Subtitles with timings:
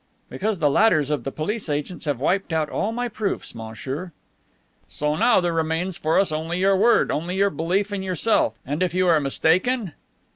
[0.31, 4.11] "Because the ladders of the police agents have wiped out all my proofs, monsieur.
[4.89, 8.57] "So now there remains for us only your word, only your belief in yourself.
[8.65, 9.93] And if you are mistaken?"